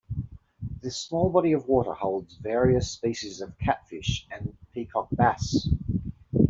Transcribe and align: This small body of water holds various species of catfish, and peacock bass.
This 0.81 0.97
small 0.97 1.29
body 1.29 1.51
of 1.53 1.67
water 1.67 1.93
holds 1.93 2.35
various 2.37 2.89
species 2.89 3.39
of 3.39 3.55
catfish, 3.59 4.27
and 4.31 4.57
peacock 4.73 5.09
bass. 5.11 5.69